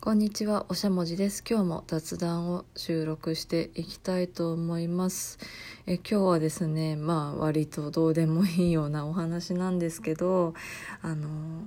[0.00, 1.42] こんにちは、おしゃもじです。
[1.46, 5.40] 今日も雑談を収録していきたいと思います。
[5.86, 10.54] え今日はですね、まあ割とどうでもいいようなお話なんですけど、
[11.02, 11.66] あの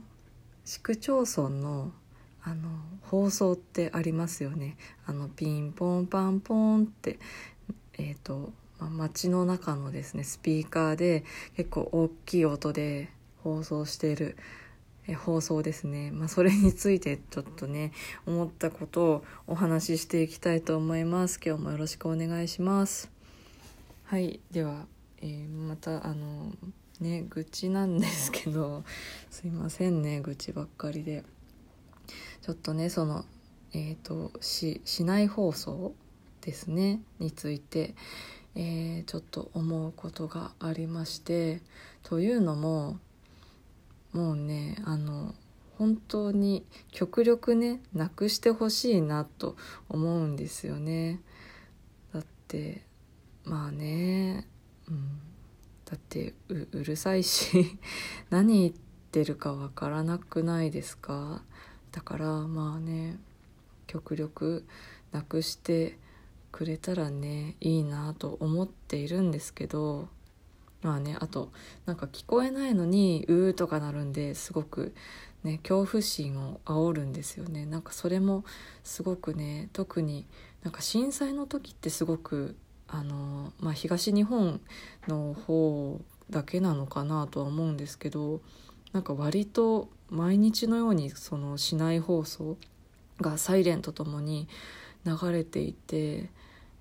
[0.64, 1.92] 市区町村の
[2.42, 2.70] あの
[3.02, 4.78] 放送ってありますよね。
[5.06, 7.20] あのピンポンパンポンって
[7.98, 11.26] えっ、と、まあ街の中のですねスピーカーで
[11.58, 13.10] 結構大きい音で
[13.44, 14.38] 放送している。
[15.08, 17.92] え 放送ですね、まあ、それについてちょっとね
[18.26, 21.40] 思ったことをお話ししていきたいと思います。
[21.44, 23.10] 今日もよろしくお願いします。
[24.04, 24.86] はいでは、
[25.22, 26.54] えーまたあの
[27.00, 28.84] ね愚痴なんですけど
[29.32, 31.24] すいませんね愚痴ばっかりで。
[32.42, 33.26] ちょっとねその
[33.74, 35.94] えっ、とし市内放送
[36.42, 37.96] ですねについて、
[38.56, 41.62] えーちょっと思うことがありまして
[42.04, 43.00] というのも
[44.14, 45.34] もうねあの
[45.78, 49.56] 本当に極力ねなくしてほしいなと
[49.90, 51.20] 思うんですよね。
[52.14, 52.84] だって
[53.46, 54.48] まあね、
[54.88, 55.20] うん、
[55.86, 57.80] だってうるさいし
[58.30, 58.74] 何言っ
[59.12, 61.44] てるかわからなくないですか？
[61.92, 63.18] だからまあね
[63.88, 64.66] 極力
[65.12, 65.98] なくして
[66.52, 70.10] くれたらねいいなと思っているんですけど
[70.82, 71.52] まあねあと
[71.86, 74.94] なんか聞こえないのに「うー」とかなるんですごく
[75.44, 78.44] ね恐怖心を煽るんですよねなんかそれも
[78.84, 80.26] すごくね特に
[80.64, 82.56] なんか震災の時ってすごく
[82.88, 84.60] あの、まあ、東日本
[85.08, 88.42] の方だけなのかなとは思うんですけど
[88.94, 92.58] なんか割と毎日のようにその市内放送
[93.22, 94.48] がサイレンとともに
[95.06, 96.30] 流れていて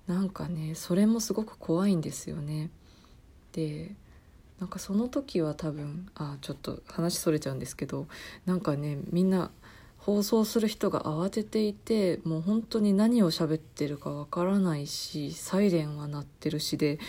[0.07, 2.69] なんかねそれもすごく怖いんですよね。
[3.53, 3.95] で
[4.59, 8.07] なんかその時は多分あちょっと話それちゃうんですけど
[8.45, 9.51] なんかねみんな
[9.97, 16.99] 放送する人が慌てていてもう本当に何を喋ってるかわからないしサイレンは鳴ってるしで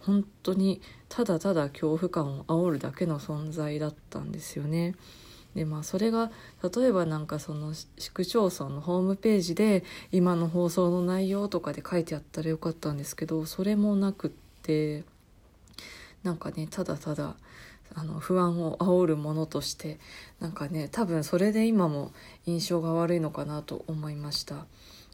[0.00, 4.94] 本当にただただ恐怖感を煽るだけの存在だったんですよね。
[5.54, 6.30] でまあそれが
[6.76, 14.30] 例えばなんかその市区町村のホームページで今の放送の内容とかで書いてあったらよかったんですけどそれもなくっ
[14.62, 15.04] て
[16.22, 17.36] なんかねただただ
[17.94, 19.98] あの不安を煽るものとして
[20.40, 22.12] なんかね多分それで今も
[22.46, 24.66] 印象が悪いのかなと思いました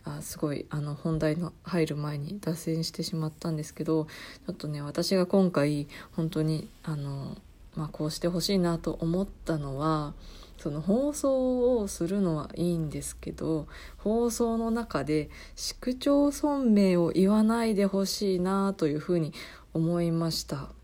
[0.04, 7.36] あすごいあの本題の入る前に脱線してしまったんですけどちょっとね私が今回本当にあの、
[7.74, 10.14] まあ、こうしてほしいなと思ったのは
[10.56, 19.32] その放送をするのはいいんですけど放送の中で市区町村名を言わないでほしいなというふうに
[19.72, 20.77] 思いました。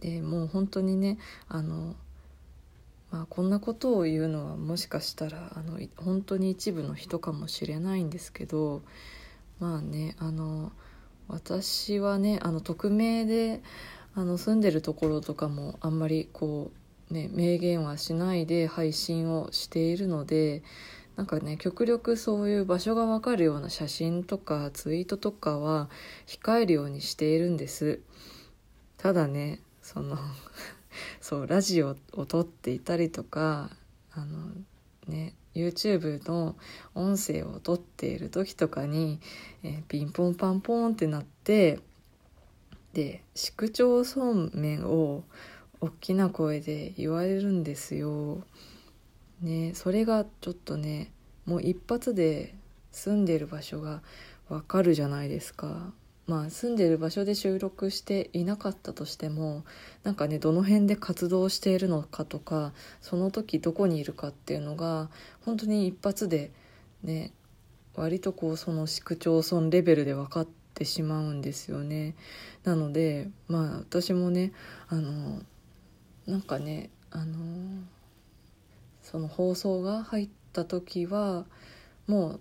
[0.00, 1.18] でもう本当にね
[1.48, 1.94] あの、
[3.10, 8.82] まあ、こんなことを言うのはもしかしたらあの本当に一部の人かもしれないんですけど
[9.60, 10.72] まあねあの
[11.28, 13.62] 私はねあの匿名で
[14.14, 16.72] あの住んでるところとかもあんまりこ
[17.10, 20.62] うね明言はしないで配信をしているので
[21.16, 25.90] なんかね極力そういう場所がわかるような写真とかツイートとかは
[26.26, 28.00] 控えるようにしているんです。
[28.96, 29.60] ただね
[29.92, 30.16] その
[31.20, 33.70] そうラジオを撮っていたりとか
[34.12, 34.52] あの
[35.08, 36.56] ね YouTube の
[36.94, 39.18] 音声を撮っている時とかに、
[39.64, 41.80] えーピンポンパンポンってなって
[42.92, 45.24] で市区町村名を
[45.80, 48.44] 大きな声で言われるんですよ。
[49.40, 51.10] ねそれがちょっとね
[51.46, 52.54] もう一発で
[52.92, 54.02] 住んでる場所が
[54.48, 55.92] わかるじゃないですか。
[56.30, 59.64] まあ住んでる場所で収録していなかったとしても
[60.04, 65.10] なんかねどの辺で活動しているのかとかその時どこにいるかっていうのが
[65.44, 66.52] 本当に一発で
[67.02, 67.32] ね
[67.96, 72.14] 割とこうその市区町村レベルで分かってしまうんですよね。
[72.62, 74.52] なのでまあ私もね
[74.86, 75.42] あの
[76.28, 77.34] なんかねあの
[79.02, 81.44] その放送が入った時は
[82.06, 82.40] もう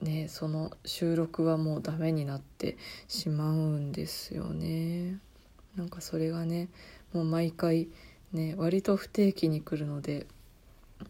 [0.00, 2.76] ねその収録はもうダメになって
[3.08, 5.18] しまうんですよね。
[5.76, 6.68] なんかそれがね
[7.12, 7.88] もう毎回
[8.32, 10.26] ね割と不定期に来るので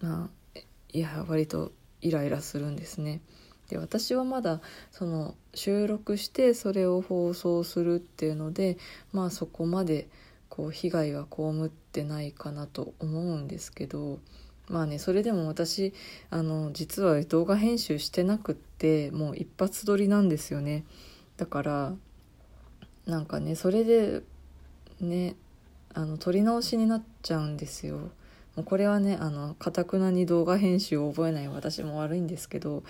[0.01, 0.59] まあ
[0.93, 3.21] いや割とイライラするんですね。
[3.69, 4.61] で私はまだ
[4.91, 8.79] その収録してそれを放送するっていうので
[9.13, 10.09] まあそこまで
[10.49, 14.19] こう被害は被ってないかなと思うんですけど
[14.69, 15.93] まあねそれでも私
[16.31, 20.85] あの実は動画編集してなくってもう一発撮りなんですよね。
[21.37, 21.95] だから
[23.07, 24.23] なんかねそれで
[25.01, 25.35] ね
[25.95, 28.11] あの撮り直しになっちゃうんですよ。
[28.57, 32.83] もうこれはねあのかたくなに動画編集を覚えない私も悪いんですけど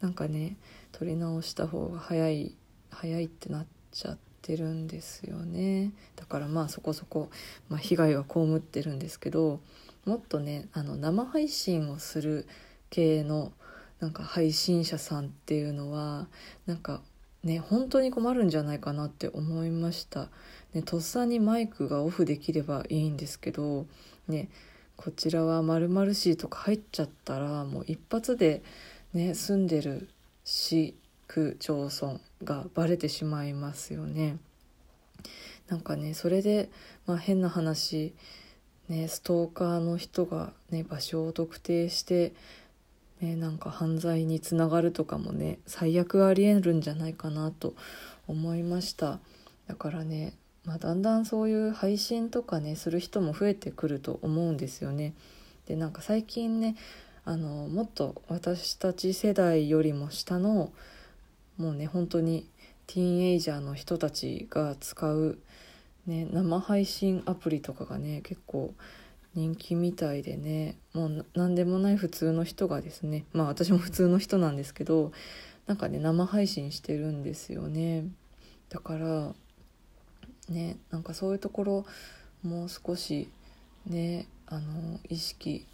[0.00, 0.56] なんかね
[0.92, 2.54] 撮り直した方が早い
[2.90, 5.92] 早いってなっちゃってるんですよね。
[6.16, 7.30] だからまあそこそこ、
[7.68, 9.60] まあ、被害は被ってるんですけど
[10.08, 12.46] もっとねあの生配信をする
[12.88, 13.52] 系の
[14.00, 16.28] なんか配信者さんっていうのは
[16.64, 17.02] なんか
[17.44, 20.30] ね本当に困るんじゃないかなって思いました。
[20.72, 23.86] ね、とっさにマイクがオフできればいいんですけど
[24.28, 24.48] ね
[24.96, 28.62] こちらは〇〇市とか入っちゃったらもう一発で
[29.12, 30.08] ね住んでる
[30.42, 30.94] 市
[31.26, 34.38] 区町村がバレてしまいますよね。
[35.68, 36.70] なんかねそれで、
[37.04, 38.14] まあ、変な話
[38.88, 42.32] ね、ストーカーの人が、ね、場所を特定して、
[43.20, 47.74] ね、なんか犯罪につながるとかもね最悪ありえるんじゃないかなと
[48.26, 49.18] 思いました
[49.66, 55.14] だからね、まあ、だんだんそういう配信とかねする人も増えてくると思うんですよね。
[55.66, 56.76] でなんか最近ね
[57.26, 60.72] あのもっと私たち世代よりも下の
[61.58, 62.48] もうね本当に
[62.86, 65.38] ティーンエイジャーの人たちが使う
[66.08, 68.72] ね、生配信アプリとかがね結構
[69.34, 75.12] 人気みたいでねもう何でもない普通の人がですねまあ私も普通の人なんですけど
[75.66, 78.06] なんかね生配信してるんですよね。
[78.70, 79.34] だから
[80.48, 81.86] ねなんかそういうところ
[82.42, 83.28] もう少し
[83.84, 85.66] ねあの意識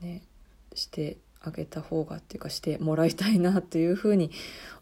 [0.00, 0.22] ね
[0.74, 4.30] してあげた方がっていうかしてもらいたいなというふうに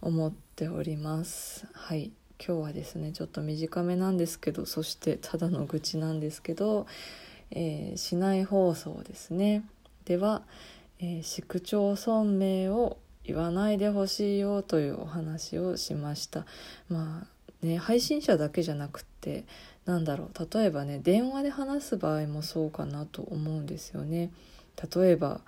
[0.03, 1.67] 思っております。
[1.73, 2.13] はい。
[2.45, 6.89] 今日はですねちょっと短めなんですけどそしてただの愚痴なんですけど、
[7.53, 9.63] えー、市内放送ですね。
[10.07, 10.43] では、
[10.99, 16.45] えー、市区町村名を言わないでほしいよというお話をしました。
[16.89, 17.29] ま
[17.63, 19.45] あね配信者だけじゃなくって
[19.85, 24.33] なんだろう例えばね電話で話す場合もそうかなと思うんですよね。
[24.93, 25.43] 例えば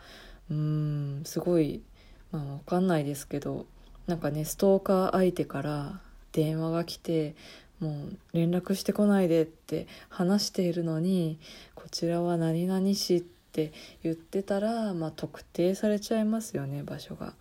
[0.49, 1.82] うーんすごい
[2.31, 3.67] まあ分かんないですけど
[4.06, 6.00] なんかねストーカー相手から
[6.35, 7.35] 電話が来て
[7.81, 11.39] もう連絡してこないでって話しているのに
[11.75, 13.73] こちらは何々市って
[14.03, 17.35] 言ってたら、まあ、特定されちゃいますよね場所が。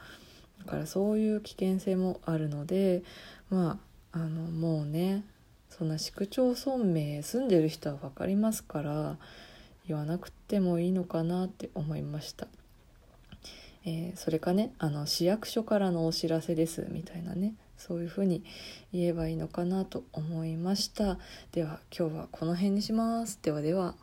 [0.60, 3.04] だからそういう危険性もあるので
[3.50, 3.80] ま
[4.13, 5.24] ああのもうね
[5.69, 9.18] そんな市区町村名住んでる人は分かりますから
[9.88, 12.48] 言わなくてもいいのかなって思いました。
[13.86, 18.43] えー、それかねあの市役所からのお知らせですみたいなねそういうふうに
[18.91, 21.17] 言えばいいのかなと思いました。
[21.51, 23.39] では今日はこの辺にします。
[23.41, 23.95] ではでは。